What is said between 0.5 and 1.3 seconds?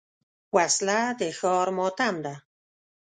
وسله د